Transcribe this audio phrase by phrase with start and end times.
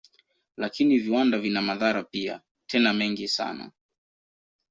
[0.57, 3.71] Lakini viwanda vina madhara pia, tena mengi sana.